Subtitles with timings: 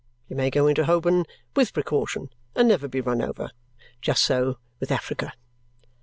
[0.27, 1.25] You may go into Holborn,
[1.55, 3.51] with precaution, and never be run over.
[4.01, 5.31] Just so with Africa."